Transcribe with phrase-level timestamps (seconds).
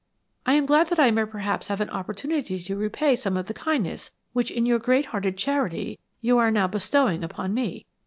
[0.47, 3.53] I am glad that I may perhaps have an opportunity to repay some of the
[3.53, 7.85] kindness which in your great hearted charity, you are now bestowing upon me.